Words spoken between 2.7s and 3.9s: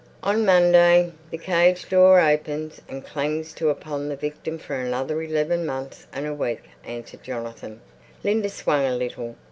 and clangs to